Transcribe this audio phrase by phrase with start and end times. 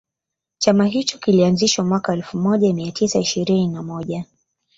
[0.57, 4.25] Chama hicho kilianzishwa mwaka wa elfumoja mia tisa ishirini na moja